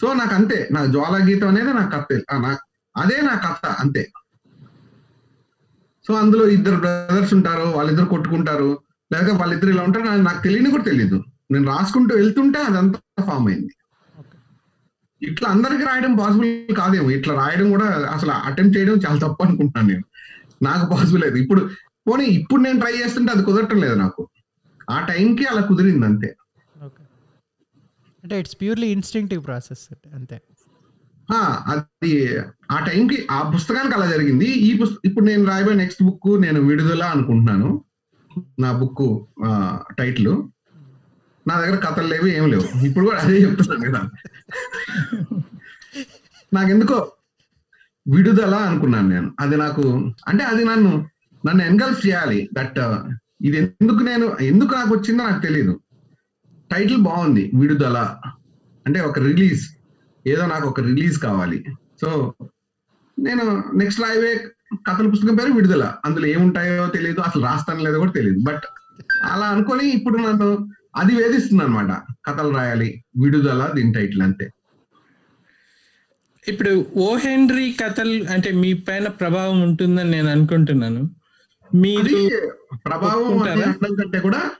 [0.00, 0.68] సో నాకు అంతే.
[0.72, 2.14] నా జ్వాలా గీతం అనేది నా కథ.
[2.14, 2.58] నా
[2.96, 4.12] అదే నా కథ అంతే.
[6.08, 8.78] సో అందులో ఇద్దరు బ్రదర్స్ ఉంటారు వాళ్ళిద్దరు కొట్టుకుంటారు.
[9.12, 13.70] లేకపోతే వాళ్ళిద్దరు ఇలా ఉంటారు నాకు- తెలియని కూడా తెలియదు నేను రాసుకుంటూ వెళ్తుంటే అదంతా ఫామ్ అయింది.
[15.22, 17.10] ఇట్లా అందరికి రాయడం పాసిబుల్ కాదేమో.
[17.10, 20.02] ఇట్లా రాయడం కూడా అసలు అటెంప్ట్ చేయడం చాలా తప్పు అనుకుంటున్నాను నేను.
[20.62, 21.36] నాకు పాసిబుల్ లేదు.
[21.36, 21.62] ఇప్పుడు
[22.06, 24.22] పోనీ ఇప్పుడు నేను ట్రై చేస్తుంటే అది కుదరటం లేదు నాకు.
[24.88, 26.30] ఆ టైంకి అలా కుదిరింది అంతే.
[26.82, 27.02] ఓకే.
[28.24, 30.38] అంటే ఇట్స్ ప్యూర్లీ ఇన్స్టింక్టివ్ ప్రాసెస్ అంతే.
[31.72, 32.10] అది
[32.70, 34.48] ఆ టైంకి ఆ పుస్తకానికి అలా జరిగింది.
[34.66, 37.68] ఈ పుస్త ఇప్పుడు నేను రాయబోయే నెక్స్ట్ బుక్ నేను విడుదల అనుకుంటున్నాను.
[38.58, 39.04] నా బుక్
[39.98, 40.32] టైటిల్
[41.46, 42.66] నా దగ్గర కథలు లేవు ఏం లేవు.
[42.86, 44.00] ఇప్పుడు కూడా అదే చెప్తున్నాను కదా.
[46.52, 46.96] నాకెందుకో
[48.06, 49.28] విడుదల అనుకున్నాను నేను.
[49.40, 49.82] అది నాకు
[50.30, 50.92] అంటే అది నన్ను
[51.46, 52.48] నన్ను ఎన్గల్ఫ్ చేయాలి.
[52.56, 52.96] దట్ uh,
[53.46, 55.74] ఇది ఎందుకు నేను ఎందుకు నాకు వచ్చిందో నాకు తెలియదు
[56.70, 57.98] టైటిల్ బాగుంది విడుదల.
[58.86, 59.62] అంటే ఒక రిలీజ్
[60.26, 61.58] ఏదో నాకు ఒక రిలీజ్ కావాలి.
[62.00, 62.08] సో
[63.18, 63.44] నేను
[63.80, 64.32] నెక్స్ట్ రాయవే
[64.88, 65.84] కథల పుస్తకం పేరు విడుదల.
[66.06, 68.64] అందులో ఏముంటాయో తెలియదు అసలు రాస్తాను లేదో కూడా తెలియదు బట్
[69.32, 70.48] అలా అనుకొని ఇప్పుడు నన్ను
[71.00, 71.92] అది వేధిస్తుంది అనమాట
[72.26, 72.88] కథలు రాయాలి
[73.22, 74.46] విడుదల దీని టైటిల్ అంతే.
[76.48, 81.10] ఇప్పుడు ఓ హెన్రీ కథలు అంటే మీ పైన ప్రభావం ఉంటుందని నేను అనుకుంటున్నాను.
[81.74, 82.30] మీరు
[82.74, 83.42] ప్రభావం?
[83.42, 84.50] అనడం కంటే కూడా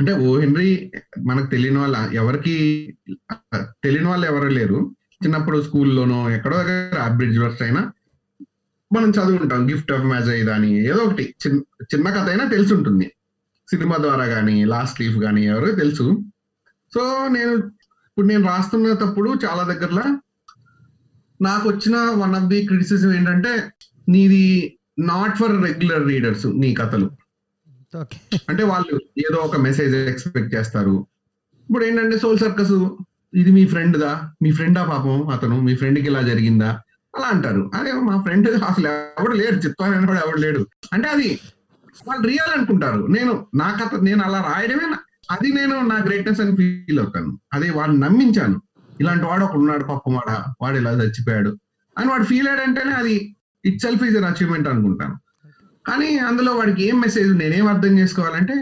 [0.00, 2.54] అంటే ఓ హెన్రీ మనకు తెలియని వాళ్ళ ఎవరికి
[3.84, 4.94] తెలియని వాళ్ళు ఎవరు లేరు.
[5.24, 7.92] చిన్నప్పుడు స్కూల్లోనో ఎక్కడో దగ్గర బ్రిడ్జ్ వర్స్ అయినా
[8.92, 9.70] మనం చదువుకుంటాం.
[9.70, 11.60] గిఫ్ట్ ఆఫ్ మ్యాజ్ అని ఏదో ఒకటి చిన్న
[11.94, 13.12] చిన్న కథ అయినా తెలిసి ఉంటుంది
[13.70, 16.22] సినిమా ద్వారా కానీ లాస్ట్ లీఫ్ కానీ ఎవరో తెలుసు.
[16.94, 17.52] సో నేను
[18.06, 20.02] ఇప్పుడు నేను రాస్తున్నప్పుడు చాలా దగ్గరలో
[21.42, 23.72] నాకు వచ్చిన వన్ ఆఫ్ ది క్రిటిసిజం ఏంటంటే
[24.08, 27.10] నీది నాట్ ఫర్ రెగ్యులర్ రీడర్స్ నీ కథలు.
[28.48, 31.06] అంటే వాళ్ళు ఏదో ఒక మెసేజ్ ఎక్స్పెక్ట్ చేస్తారు.
[31.70, 32.90] ఇప్పుడు ఏంటంటే సోల్ సర్కస్
[33.34, 34.30] ఇది మీ ఫ్రెండ్ దా?
[34.42, 35.60] మీ ఫ్రెండా పాపం అతను?
[35.60, 36.80] మీ ఫ్రెండ్కి ఇలా జరిగిందా?
[37.16, 37.70] అలా అంటారు.
[37.74, 39.56] అదే మా ఫ్రెండ్ అసలు ఎవడు లేడు.
[39.56, 40.66] చెప్తానని కూడా ఎవడు లేడు.
[40.92, 41.38] అంటే అది
[42.08, 43.06] వాళ్ళు రియల్ అనుకుంటారు.
[43.06, 44.94] నేను నా కథ నేను అలా రాయడమే
[45.30, 47.38] అది నేను నా గ్రేట్నెస్ అని ఫీల్ అవుతాను.
[47.52, 48.62] అది వాడిని నమ్మించాను.
[49.00, 51.58] ఇలాంటి వాడు ఒకడు ఉన్నాడు పాపం వాడ వాడు ఇలా చచ్చిపోయాడు.
[51.98, 55.16] అని వాడు ఫీల్ అయ్యాడంటేనే అది itself is an achievement అనుకుంటాను.
[55.84, 58.54] కానీ అందులో వాడికి ఏం మెసేజ్ నేనేం అర్థం చేసుకోవాలంటే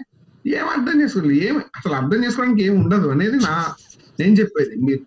[0.46, 1.46] ఏం అర్థం చేసుకోవాలి?
[1.46, 3.74] ఏం అసలు అర్థం చేసుకోవడానికి ఏం ఉండదు అనేది నా
[4.20, 4.76] నేను చెప్పేది.
[4.86, 5.02] మీరు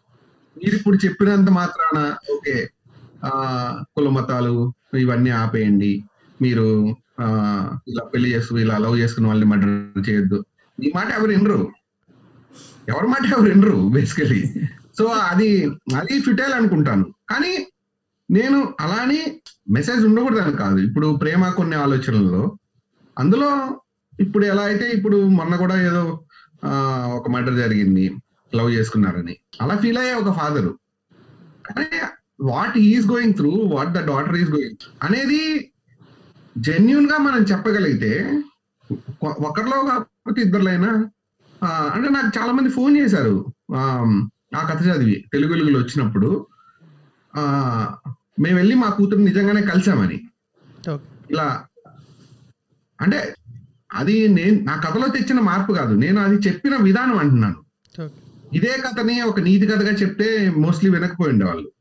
[0.58, 2.70] మీరు ఇప్పుడు చెప్పినంత మాత్రాన ఓకే
[3.26, 3.32] ఆ
[3.96, 6.04] కుల మతాలు ఇవన్నీ ఆపేయండి.
[6.42, 7.28] మీరు ఆ
[7.88, 10.46] ఇలా పెళ్ళి చేసుకుని ఇలా లవ్ చేసుకున్న వాళ్ళని మర్డర్ చేయొద్దు.
[10.84, 11.72] ఈ మాట ఎవరు వినరు.
[12.90, 14.42] ఎవరి మాట ఎవరు వినరు బేసికలీ
[14.98, 15.50] సో అది
[16.00, 17.06] అది ఫిటైల్ అనుకుంటాను.
[17.30, 17.54] కానీ
[18.30, 19.22] నేను అలానే
[19.72, 20.78] మెసేజ్ ఉండకూడదని కాదు.
[20.78, 22.44] ఇప్పుడు ప్రేమ కొన్ని ఆలోచనల్లో
[23.20, 23.50] అందులో
[24.20, 26.04] ఇప్పుడు ఎలా అయితే ఇప్పుడు మొన్న కూడా ఏదో
[27.18, 28.06] ఒక మర్డర్ జరిగింది
[28.56, 29.36] లవ్ చేసుకున్నారని.
[29.62, 30.72] అలా ఫీల్ అయ్యే ఒక ఫాదరు.
[31.68, 31.88] కానీ
[32.42, 35.42] what is going through what the daughter is going అనేది
[36.58, 38.14] జెన్యున్గా మనం చెప్పగలిగితే
[39.48, 40.92] ఒకరిలో కాకపోతే ఇద్దరులైనా
[41.94, 43.36] అంటే నాకు చాలా మంది ఫోన్ చేశారు.
[44.56, 46.48] ఆ, కథ చదివి తెలుగు వెలుగులో వచ్చినప్పుడు
[47.36, 47.96] ఆ
[48.40, 50.22] మేము వెళ్ళి మా కూతురు నిజంగానే కలిసామని.
[51.32, 51.66] ఇలా
[53.02, 53.36] అంటే
[53.94, 57.56] అది నేను నా కథలో తెచ్చిన మార్పు కాదు నేను అది చెప్పిన విధానం అంటున్నాను.
[58.54, 61.72] ఇదే కథని ఒక నీతి కథగా చెప్తే మోస్ట్లీ వినకపోయి ఉండేవాళ్ళు.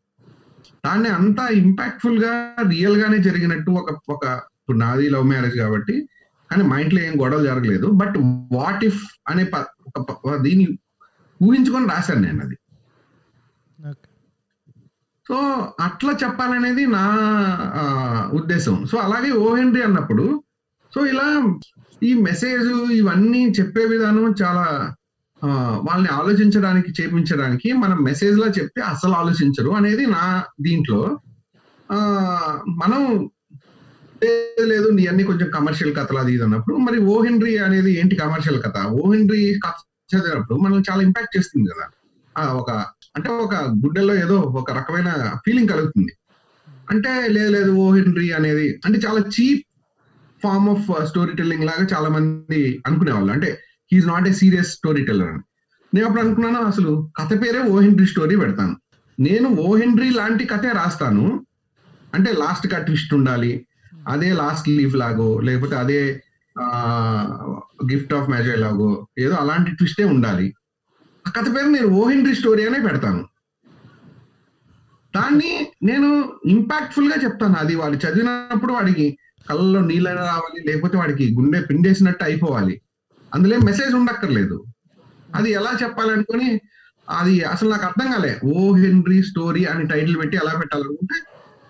[0.87, 6.09] దాన్ని అంత ఇంపాక్ట్ఫుల్గా రియల్ గానే జరిగినట్టు ఒక ఒక ఇప్పుడు నాది లవ్ మ్యారేజ్ కాబట్టి
[6.51, 7.87] కానీ మా ఇంట్లో ఏం గొడవలు జరగలేదు.
[7.87, 8.15] బట్
[8.53, 10.79] వాట్ ఇఫ్ అనే ప- ఒక ప- దీన్ని
[11.43, 12.57] ఊహించుకొని రాశాను నేను అది
[15.29, 15.37] సో
[15.81, 17.05] అట్లా చెప్పాలనేది నా
[18.33, 18.87] ఉద్దేశం.
[18.91, 20.43] సో అలాగే ఓ హెన్రీ అన్నప్పుడు
[20.95, 21.27] సో ఇలా
[22.03, 24.95] ఈ మెసేజ్ ఇవన్నీ చెప్పే విధానం చాలా
[25.89, 31.19] వాళ్ళని ఆలోచించడానికి చేపించడానికి మనం మెసేజ్ లా చెప్తే అసలు ఆలోచించరు అనేది నా దీంట్లో.
[32.69, 33.29] మనం
[34.71, 38.63] లేదు, నీ అన్ని కొంచెం కమర్షియల్ కథలు అది ఇది అన్నప్పుడు మరి ఓ హెన్రీ అనేది ఏంటి కమర్షియల్
[38.63, 38.77] కథ?
[38.87, 39.79] ఓ హెన్రీ కథ
[40.13, 41.87] చదివినప్పుడు మనం చాలా ఇంపాక్ట్ చేస్తుంది కదా.
[42.39, 42.71] ఆ, ఒక
[43.17, 45.11] అంటే ఒక గుడ్డెల్లో ఏదో ఒక రకమైన
[45.45, 46.13] ఫీలింగ్ కలుగుతుంది.
[46.91, 49.63] అంటే లేదు లేదు ఓ హెన్రీ అనేది అంటే చాలా cheap
[50.43, 53.33] form of story telling లాగా చాలా మంది అనుకునేవాళ్ళు.
[53.33, 53.51] అంటే
[53.93, 55.43] he's not a serious story teller అని.
[55.95, 58.75] నేను అప్పుడు అనుకున్నాను అసలు కథ పేరే ఓ హెన్రీ స్టోరీ పెడతాను.
[59.21, 61.25] నేను ఓ హెన్రీ లాంటి కథే రాస్తాను.
[62.15, 63.53] అంటే లాస్ట్ కట్ ట్విస్ట్ ఉండాలి
[64.09, 66.01] అదే లాస్ట్ లీఫ్ లాగో లేకపోతే అదే
[67.93, 70.47] గిఫ్ట్ ఆఫ్ మ్యాజై లాగో ఏదో అలాంటి ట్విస్టే ఉండాలి.
[71.29, 73.29] ఆ కథ పేరు నేను ఓ స్టోరీ అనే పెడతాను.
[75.17, 77.55] దాన్ని నేను ఇంపాక్ట్ఫుల్గా చెప్తాను.
[77.55, 79.19] అది వాడు చదివినప్పుడు వాడికి
[79.51, 82.81] కళ్ళలో నీళ్ళైనా రావాలి లేకపోతే వాడికి గుండె పిండేసినట్టు అయిపోవాలి.
[83.35, 84.65] అందులో మెసేజ్ ఉండక్కర్లేదు.
[85.35, 86.61] అది ఎలా చెప్పాలనుకొని
[87.11, 88.41] అది అసలు నాకు అర్థం కాలే.
[88.45, 91.23] ఓ హెన్రీ స్టోరీ అని టైటిల్ పెట్టి ఎలా పెట్టాలనుకుంటే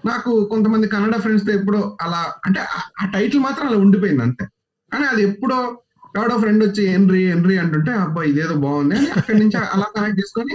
[0.08, 4.46] నాకు కొంతమంది కన్నడ ఫ్రెండ్స్తో ఎప్పుడో అలా అంటే ఆ- ఆ టైటిల్ మాత్రం అలా ఉండిపోయింది అంతే.
[4.92, 5.83] కానీ అది ఎప్పుడో
[6.16, 10.54] ఎవడో ఫ్రెండ్ వచ్చి హెన్రీ హెన్రీ అంటుంటే అబ్బా ఇదేదో బాగుంది అని అక్కడి నుంచి అలా కనెక్ట్ చేసుకొని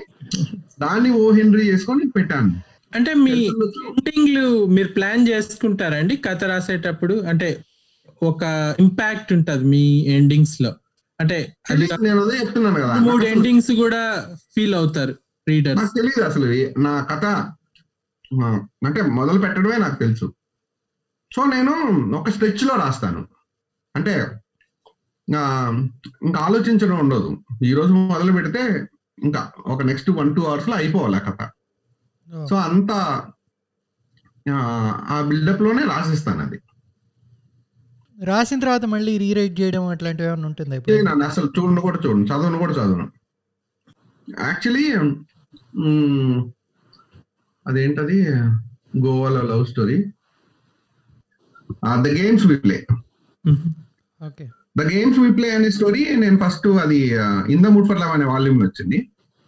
[0.80, 2.52] దాన్ని ఓ హెన్రీ చేసుకొని పెట్టాను.
[2.96, 3.34] అంటే మీ
[3.98, 7.50] ఎండింగ్లు మీరు ప్లాన్ చేసుకుంటారండి కథ రాసేటప్పుడు అంటే
[8.24, 8.44] ఒక
[8.80, 9.84] ఇంపాక్ట్ ఉంటది మీ
[10.18, 10.72] ఎండింగ్స్లో.
[11.20, 12.94] అంటే అది నేను అదే చెప్తున్నాను కదా.
[12.94, 14.02] మూడు ఎండింగ్స్ కూడా
[14.56, 15.16] ఫీల్ అవుతారు
[15.48, 16.48] రీడర్స్ నాకు తెలియదు అసలు.
[16.80, 17.26] నా కథ
[18.88, 20.34] అంటే మొదలు పెట్టడమే నాకు తెలుసు.
[21.32, 21.74] సో నేను
[22.18, 23.22] ఒక స్ట్రెచ్లో రాస్తాను.
[23.96, 24.14] అంటే
[25.30, 27.30] ఇంకా ఆలోచించడం ఉండదు.
[27.64, 28.62] ఈ రోజు మొదలు పెడితే
[29.18, 31.42] ఇంకా ఒక నెక్స్ట్ వన్ టూ అవర్స్లో అయిపోవాలి ఆ కథ.
[32.50, 32.92] సో అంత
[35.10, 36.58] ఆ, బిల్డప్లోనే రాసిస్తాను అది.
[38.24, 42.26] రాసిన తర్వాత మళ్ళీ రీరైట్ చేయడం అట్లాంటివి ఏమైనా ఉంటుందా నన్ను అసలు చూడను కూడా చూడను.
[42.26, 43.06] చదవను కూడా చదవను.
[44.28, 44.86] యాక్చువల్లీ
[47.66, 48.18] అదేంటది?
[48.98, 49.98] గోవాలో love story
[52.02, 52.78] the games we play
[54.20, 54.46] okay.
[54.80, 57.00] The games we play అనే స్టోరీ నేను ఫస్ట్ అది
[57.54, 59.00] in the mood for love అనే వాల్యూమ్ వచ్చింది.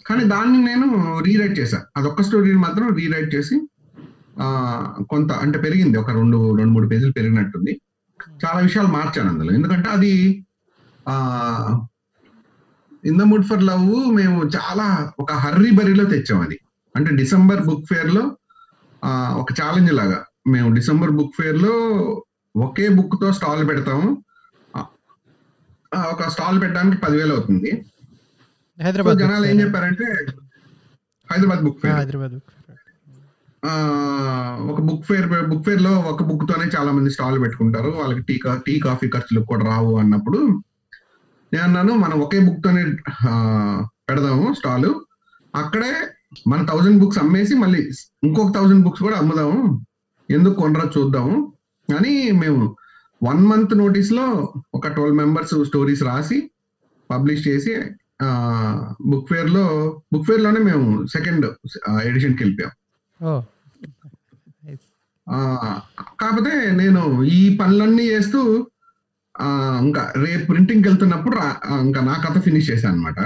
[0.06, 0.88] కానీ దాన్ని నేను
[1.28, 3.56] రీరైట్ చేశాను అదొక్క స్టోరీని మాత్రం రీరైట్ చేసి
[5.12, 5.96] కొంత అంటే పెరిగింది.
[5.98, 7.74] ఒక రెండు రెండు మూడు పేజీలు పెరిగినట్టుంది.
[8.44, 9.52] చాలా విషయాలు మార్చాను అందులో.
[9.54, 10.14] ఎందుకంటే అది
[13.10, 13.88] in the mood for love
[14.20, 14.88] మేము చాలా
[15.20, 16.58] ఒక హర్రీ బరిలో తెచ్చాం అది.
[16.96, 18.24] అంటే డిసెంబర్ బుక్ ఫేర్లో
[19.42, 20.20] ఒక ఛాలెంజ్ లాగా.
[20.48, 21.74] మేము డిసెంబర్ బుక్ ఫేర్లో
[22.56, 24.10] ఒకే బుక్తో స్టాల్ పెడతాము.
[25.96, 27.86] ఒక స్టాల్ పెట్టడానికి పదివేలు అవుతుంది.
[28.84, 30.06] హైదరాబాద్ జనాలు ఏం చెప్పారంటే
[31.32, 31.94] హైదరాబాద్ బుక్ ఫేర్.
[31.94, 32.40] హైదరాబాద్
[34.72, 37.90] ఒక బుక్ ఫేర్ బుక్ ఫేర్లో ఒక బుక్ తోనే చాలా మంది స్టాల్ పెట్టుకుంటారు.
[37.90, 40.64] వాళ్ళకి టీ టీ కాఫీ ఖర్చులు కూడా రావు అన్నప్పుడు.
[41.54, 42.84] నేను అన్నాను మనం ఒకే బుక్ తోనే
[44.10, 44.94] పెడదాము స్టాల్.
[45.56, 46.08] అక్కడే
[46.48, 47.92] మన థౌజండ్ బుక్స్ అమ్మేసి మళ్ళీ
[48.24, 49.86] ఇంకొక థౌజండ్ బుక్స్ కూడా అమ్ముదాము.
[50.30, 51.54] ఎందుకు కొనరా చూద్దాము.
[51.98, 52.76] అని మేము
[53.24, 54.26] వన్ మంత్ నోటీస్లో
[54.74, 56.38] ఒక ట్వెల్వ్ మెంబర్స్ స్టోరీస్ రాసి
[57.10, 57.74] పబ్లిష్ చేసి
[59.02, 59.66] బుక్ ఫేర్లో
[60.14, 61.46] బుక్ ఫేర్లోనే మేము సెకండ్
[62.04, 62.74] ఎడిషన్కి వెళ్ళిపోయాం.
[66.22, 68.40] కాకపోతే నేను ఈ పనులన్నీ చేస్తూ
[69.82, 71.38] ఇంకా రేపు ప్రింటింగ్ వెళ్తున్నప్పుడు
[71.82, 73.20] ఇంకా నా కథ ఫినిష్ చేశాను అనమాట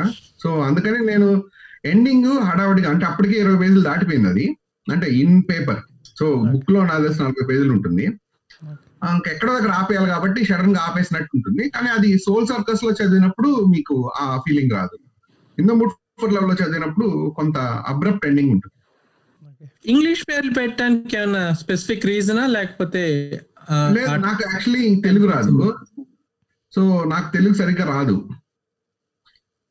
[0.43, 1.27] సో అందుకని నేను
[1.85, 4.45] ఎండింగ్ హడావుడిగా అంటే అప్పటికే ఇరవై పేజీలు దాటిపోయింది అది.
[4.87, 5.81] అంటే ఇన్ పేపర్
[6.19, 8.05] సో బుక్లో నా తెలిసి నలభై పేజీలు ఉంటుంది.
[9.03, 11.69] ఆ, ఇంకెక్కడో దగ్గర ఆపేయాలి కాబట్టి సడన్గా ఆపేసినట్టు ఉంటుంది.
[11.69, 14.97] కానీ అది సోల్ సర్కస్లో చదివినప్పుడు మీకు ఆ ఫీలింగ్ రాదు.
[15.57, 18.71] ఇన్ ద మూడ్ ఫర్ లవ్లో చదివినప్పుడు కొంత అబ్రప్ట్ ఎండింగ్ ఉంటుంది.
[19.85, 23.03] ఇంగ్లీష్ పేర్లు పెట్టడానికి ఏమైనా స్పెసిఫిక్ రీజనా లేకపోతే
[23.93, 25.77] లేదు నాకు యాక్చువల్లీ తెలుగు రాదు.
[26.73, 28.29] సో నాకు తెలుగు సరిగ్గా రాదు.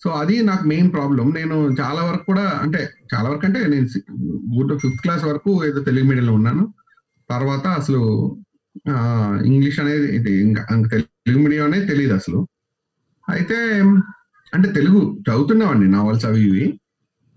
[0.02, 3.86] సో అది నాకు మెయిన్ ప్రాబ్లం నేను చాలా వరకు కూడా అంటే చాలా వరకు అంటే నేను
[4.78, 6.74] ఫిఫ్త్ క్లాస్ వరకు ఏదో తెలుగు మీడియంలో ఉన్నాను.
[7.30, 8.02] తర్వాత అసలు
[9.50, 10.62] ఇంగ్లీష్ అనేది ఇది ఇంకా
[11.26, 12.40] తెలుగు మీడియం అనేది తెలియదు అసలు.
[13.28, 13.58] అయితే
[14.52, 16.66] అంటే తెలుగు చదువుతున్నామండి నావల్స్ అవి ఇవి.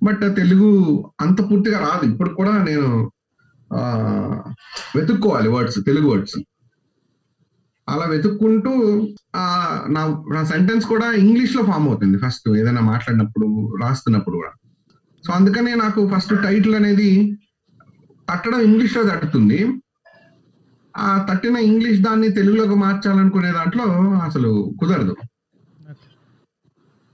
[0.02, 0.69] బట్ తెలుగు
[1.26, 2.04] అంత పూర్తిగా రాదు.
[2.12, 2.89] ఇప్పుడు కూడా నేను
[4.97, 6.38] వెతుక్కోవాలి వర్డ్స్ తెలుగు వర్డ్స్.
[7.88, 8.71] అలా వెతుక్కుంటూ
[9.95, 10.02] నా
[10.36, 13.47] నా సెంటెన్స్ కూడా ఇంగ్లీష్లో ఫామ్ అవుతుంది ఫస్ట్ ఏదైనా మాట్లాడినప్పుడు
[13.84, 14.52] రాస్తున్నప్పుడు కూడా.
[15.23, 17.10] సో అందుకనే నాకు ఫస్ట్ టైటిల్ అనేది
[18.30, 19.60] తట్టడం ఇంగ్లీష్లో తట్టుతుంది
[20.97, 23.83] ఆ తట్టిన ఇంగ్లీష్ దాన్ని తెలుగులోకి మార్చాలనుకునే దాంట్లో
[24.25, 25.15] అసలు కుదరదు.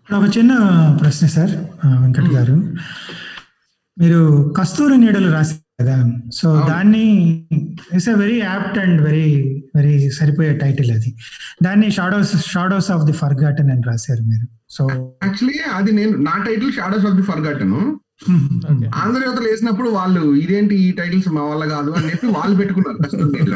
[0.10, 0.54] ఒక చిన్న
[1.02, 1.52] ప్రశ్న సార్
[2.02, 2.74] వెంకట్ గారు.
[4.00, 6.66] మీరు కస్తూరి నీడలు రాశారు కదా సో.
[6.70, 7.06] దాన్ని
[7.94, 11.16] it's a very apt and very very సరిపోయే టైటిల్ అది.
[11.64, 14.48] దాన్ని shadows shadows of the forgotten అని రాశారు మీరు.
[14.70, 18.90] సో యాక్చువల్లీ అది నేను నా title shadows of the forgotten Okay.
[19.00, 23.52] ఆంధ్రయోతలు వేసినప్పుడు వాళ్ళు ఇదేంటి ఈ టైటిల్స్ మా వల్ల కాదు అని చెప్పి వాళ్ళు పెట్టుకున్నారు కష్టం నేను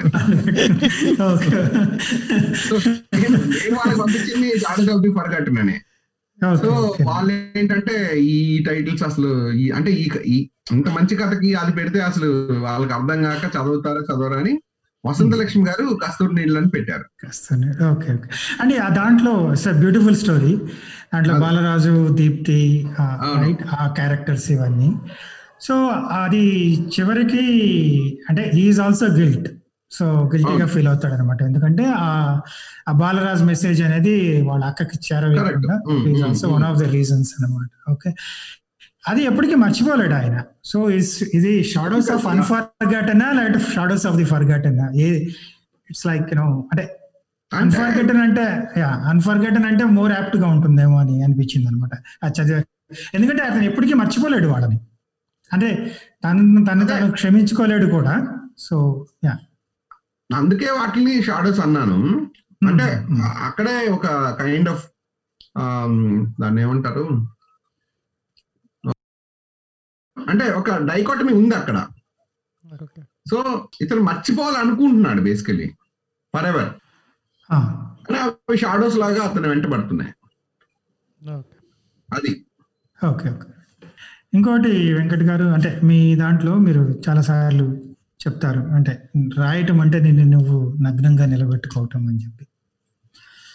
[3.75, 5.81] వాళ్ళకి పంపించింది షాడోస్ ఆఫ్ ది అనే
[6.57, 12.59] సో వాళ్ళు ఏంటంటే ఈ టైటిల్స్ అసలు అంటే ఈ ఈ ఇంత మంచి కథకి అది పెడితే అసలు
[12.59, 14.59] వాళ్ళకి అర్థం కాక చదువుతారా చదవరా అని
[15.03, 17.05] వసంత లక్ష్మి గారు కస్తూరి నీళ్ళు అని పెట్టారు
[17.89, 18.29] ఓకే ఓకే
[18.61, 20.53] అంటే ఆ దాంట్లో ఇట్స్ బ్యూటిఫుల్ స్టోరీ
[21.13, 21.33] దాంట్లో.
[21.39, 22.61] బాలరాజు దీప్తి.
[23.37, 24.89] రైట్ ఆ క్యారెక్టర్స్ ఇవన్నీ
[25.61, 25.75] సో
[26.17, 26.43] అది
[26.95, 27.43] చివరికి
[28.29, 29.47] అంటే ఈజ్ ఆల్సో గిల్ట్
[29.91, 30.65] సో గిల్టీగా.
[30.67, 32.09] ఫీల్ అవుతాడు అనమాట ఎందుకంటే ఆ
[32.87, 34.15] ఆ బాలరాజ్ మెసేజ్ అనేది
[34.49, 36.09] వాళ్ళ అక్కకి చేరవేయకుండా Correct.
[36.11, 36.47] Is also.
[36.49, 38.11] One of the reasons అనమాట ఓకే
[39.07, 40.43] అది ఎప్పటికీ మర్చిపోలేడు ఆయన.
[40.65, 40.89] సో
[41.33, 45.19] ఇది షాడోస్ ఆఫ్ అన్ఫర్గటనా లేకపోతే షాడోస్ ఆఫ్ ది ఫర్గటనా ఏ
[45.89, 46.99] ఇట్స్ లైక్ నో అంటే
[47.53, 51.89] అన్ఫర్గెటన్ అంటే యా అన్ఫర్గెటన్ అంటే మోర్ యాప్ట్గా ఉంటుందేమో అని అనిపించింది అనమాట
[52.41, 52.61] చదివా
[53.13, 54.79] ఎందుకంటే అతను ఎప్పటికీ మర్చిపోలేడు వాళ్ళని.
[55.53, 56.85] అంటే తను తను.
[56.85, 58.27] తను క్షమించుకోలేడు కూడా.
[58.57, 59.37] సో యా
[60.35, 62.27] అందుకే వాటిని షాడోస్ అన్నాను.
[62.67, 63.05] అంటే.
[63.45, 64.07] అక్కడే ఒక
[64.41, 64.85] కైండ్ ఆఫ్
[66.41, 67.27] దాన్ని ఏమంటారు?
[70.29, 71.87] అంటే ఒక డైకాటమీ ఉంది అక్కడ.
[73.29, 75.67] సో ఇతను మర్చిపోవాలనుకుంటున్నాడు బేసికలీ.
[76.35, 76.69] ఫర్ ఎవర్
[77.51, 80.13] కానీ అవి షాడోస్ లాగా అతను వెంట పడుతున్నాయి.
[81.23, 81.43] Okay.
[82.13, 82.45] అది.
[83.07, 83.49] Okay okay.
[84.33, 87.63] ఇంకోటి వెంకట్ గారు అంటే మీ దాంట్లో మీరు చాలా సార్లు
[88.27, 92.47] చెప్తారు అంటే రాయటం అంటే నిన్ను నువ్వు నగ్నంగా నిలబెట్టుకోవటం అని చెప్పి.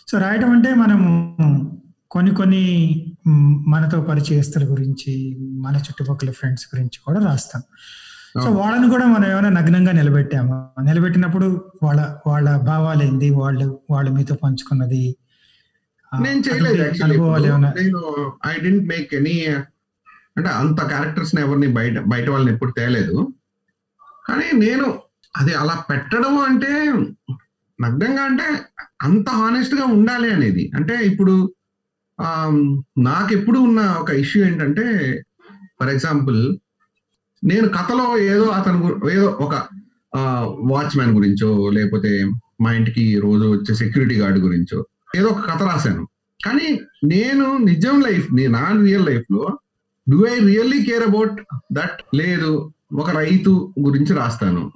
[0.09, 1.82] సో రాయటం అంటే మనము
[2.13, 3.05] కొన్ని కొన్ని
[3.69, 7.63] మనతో పరిచయస్తుల గురించి మన చుట్టుపక్కల ఫ్రెండ్స్ గురించి కూడా రాస్తాం.
[8.43, 8.51] సో.
[8.51, 10.71] వాళ్ళని కూడా మనం ఏమైనా నగ్నంగా నిలబెట్టాము?
[10.83, 15.17] నిలబెట్టినప్పుడు వాళ్ళ వాళ్ళ భావాలు ఏంది వాళ్ళు వాళ్ళు మీతో పంచుకున్నది
[16.21, 17.37] నేను చేయలేదు
[17.81, 19.47] నేను ఐ డెంట్ మేక్ ఎనీ
[20.37, 23.35] అంటే అంత క్యారెక్టర్స్ ఎవరిని బయట బయట వాళ్ళని ఎప్పుడు తేలేదు.
[24.29, 24.99] కానీ నేను
[25.37, 26.69] అది అలా పెట్టడం అంటే
[27.81, 28.45] నగ్నంగా అంటే
[29.03, 30.71] అంత హానెస్ట్గా ఉండాలి అనేది.
[30.75, 31.55] అంటే ఇప్పుడు
[32.99, 34.85] నాకు ఎప్పుడు ఉన్న ఒక ఇష్యూ ఏంటంటే
[35.81, 36.57] ఫర్ ఎగ్జాంపుల్
[37.45, 39.55] నేను కథలో ఏదో అతను ఏదో ఒక
[40.73, 46.07] వాచ్మ్యాన్ గురించో లేకపోతే మా ఇంటికి రోజు వచ్చే సెక్యూరిటీ గార్డ్ గురించో ఏదో ఒక కథ రాశాను.
[46.45, 49.59] కానీ నేను నిజం లైఫ్ నా రియల్ లైఫ్లో
[50.11, 51.41] do I really care about
[51.73, 54.73] that లేదు ఒక రైతు గురించి రాస్తాను.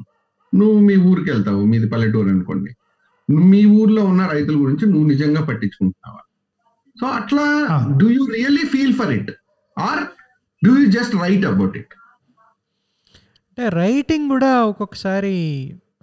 [0.55, 2.71] నువ్వు మీ ఊరికి వెళ్తావు మీది పల్లెటూరు అనుకోండి.
[3.29, 6.21] మీ ఊర్లో ఉన్న రైతుల గురించి నువ్వు నిజంగా పట్టించుకుంటున్నావా?
[6.97, 7.45] సో అట్లా.
[8.01, 9.31] Do you really feel for it
[9.77, 10.03] or
[10.63, 11.95] do you just write about it
[13.49, 15.35] అంటే రైటింగ్ కూడా ఒక్కొక్కసారి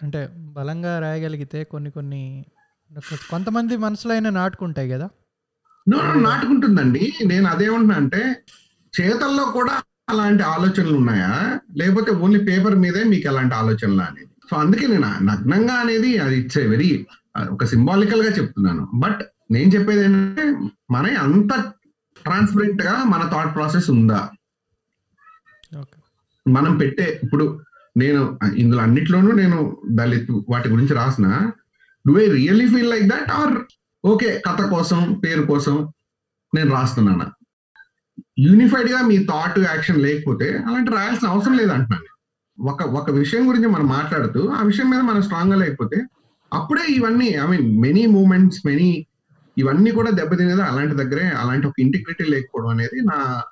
[0.03, 0.19] అంటే
[0.55, 2.21] బలంగా రాయగలిగితే కొన్ని కొన్ని
[3.29, 5.07] కొంతమంది మనసులో అయినా నాటుకుంటాయి కదా?
[6.25, 7.03] నాటుకుంటుందండి.
[7.25, 8.21] నేను అదేమంటున్నా అంటే
[8.93, 9.73] చేతల్లో కూడా
[10.09, 11.31] అలాంటి ఆలోచనలు ఉన్నాయా?
[11.77, 14.29] లేకపోతే ఓన్లీ పేపర్ మీదే మీకు అలాంటి ఆలోచనలు అనేది?
[14.49, 16.89] సో అందుకే నేను నగ్నంగా అనేది అది ఇట్స్ వెరీ
[17.51, 18.83] ఒక సింబాలికల్గా చెప్తున్నాను.
[18.95, 20.45] బట్ నేను చెప్పేది ఏంటంటే
[20.91, 21.53] మన అంత
[22.17, 24.19] ట్రాన్స్పరెంట్గా మన థాట్ ప్రాసెస్ ఉందా?
[26.45, 27.45] మనం పెట్టే ఇప్పుడు
[27.95, 28.21] నేను
[28.55, 29.57] ఇందులో అన్నిట్లోనూ నేను
[29.91, 31.27] దళిత్ వాటి గురించి రాసిన
[32.05, 33.53] do I really feel like that or
[34.03, 35.75] okay కథ కోసం పేరు కోసం
[36.53, 37.27] నేను రాస్తున్నాను?
[38.39, 42.09] యూనిఫైడ్గా మీ థాట్ యాక్షన్ లేకపోతే అలాంటి రాయాల్సిన అవసరం లేదంటున్నాను
[42.57, 45.97] ఒక ఒక విషయం గురించి మనం మాట్లాడుతూ ఆ విషయం మీద మనం స్ట్రాంగ్గా లేకపోతే
[46.51, 48.89] అప్పుడే ఇవన్నీ I mean many moments many
[49.57, 53.43] ఇవన్నీ కూడా దెబ్బతినేది అలాంటి దగ్గరే అలాంటి ఒక ఇంటిగ్రిటీ లేకపోవడం అనేది నా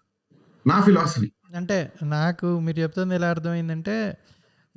[0.68, 1.32] నా ఫిలాసఫీ.
[1.56, 4.18] అంటే నాకు మీరు చెప్తుంది ఎలా అర్థమైందంటే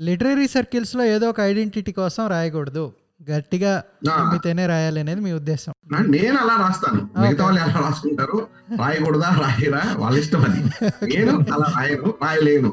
[0.00, 2.92] లిటరీ సర్కిల్స్లో ఏదో ఒక ఐడెంటిటీ కోసం రాయకూడదు.
[3.30, 3.82] గట్టిగా.
[4.06, 5.72] నమ్మితేనే రాయాలి అనేది మీ ఉద్దేశం.
[6.06, 7.00] నేను అలా రాస్తాను.
[7.20, 8.48] మిగతా వాళ్ళు ఎలా రాసుకుంటారు
[8.80, 10.60] రాయకూడదా రాయరా వాళ్ళ ఇష్టం అది.
[11.16, 12.72] నేను అలా రాయను రాయలేను.